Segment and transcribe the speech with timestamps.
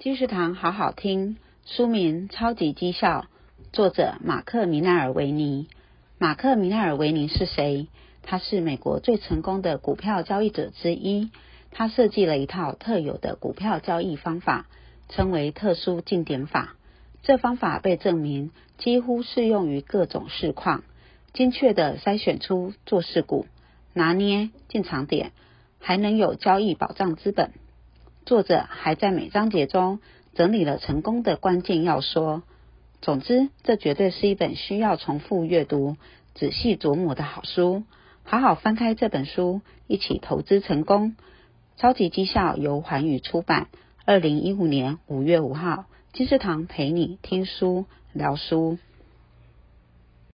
[0.00, 3.26] 金石堂好好听，书名《超级绩效》，
[3.70, 5.68] 作者马克·米奈尔维尼。
[6.16, 7.86] 马克·米奈尔维尼是谁？
[8.22, 11.30] 他是美国最成功的股票交易者之一。
[11.70, 14.68] 他设计了一套特有的股票交易方法，
[15.10, 16.76] 称为特殊进点法。
[17.22, 20.82] 这方法被证明几乎适用于各种市况，
[21.34, 23.44] 精确地筛选出做市股，
[23.92, 25.32] 拿捏进场点，
[25.78, 27.52] 还能有交易保障资本。
[28.30, 29.98] 作者还在每章节中
[30.34, 32.44] 整理了成功的关键要说。
[33.02, 35.96] 总之，这绝对是一本需要重复阅读、
[36.36, 37.82] 仔细琢磨的好书。
[38.22, 41.16] 好好翻开这本书，一起投资成功。
[41.76, 43.66] 超级绩效由环宇出版，
[44.04, 45.86] 二零一五年五月五号。
[46.12, 48.78] 金石堂陪你听书聊书。